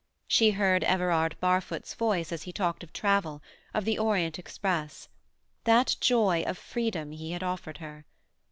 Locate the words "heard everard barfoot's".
0.49-1.93